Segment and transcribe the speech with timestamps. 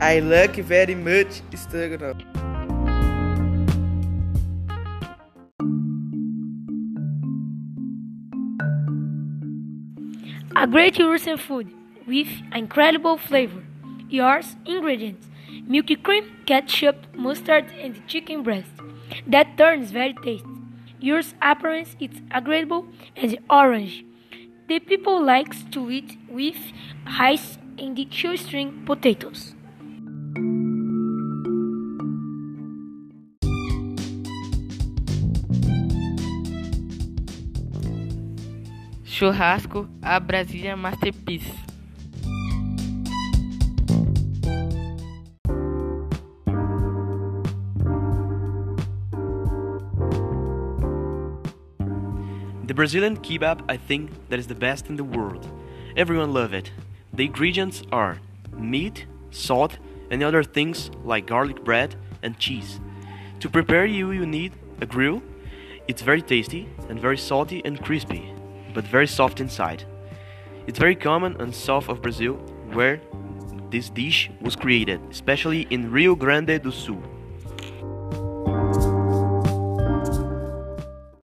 [0.00, 2.18] I like very much stroganoff.
[10.54, 11.72] A great European food
[12.06, 13.64] with incredible flavor.
[14.08, 15.26] Yours ingredients
[15.66, 18.70] milky cream, ketchup, mustard, and chicken breast.
[19.26, 20.46] That turns very tasty.
[21.00, 22.86] Yours appearance is agreeable
[23.16, 24.04] and orange.
[24.68, 26.58] The people likes to eat with
[27.18, 29.54] rice and the shoestring potatoes.
[39.08, 41.50] Churrasco, a Brasília Masterpiece.
[52.64, 55.50] The Brazilian kebab, I think, that is the best in the world.
[55.96, 56.70] Everyone love it.
[57.12, 58.18] The ingredients are
[58.52, 59.78] meat, salt,
[60.10, 62.78] and other things like garlic bread and cheese.
[63.40, 65.22] To prepare you, you need a grill.
[65.88, 68.34] It's very tasty and very salty and crispy,
[68.78, 69.82] but very soft inside.
[70.68, 72.34] It's very common on south of Brazil,
[72.72, 73.00] where
[73.70, 77.02] this dish was created, especially in Rio Grande do Sul.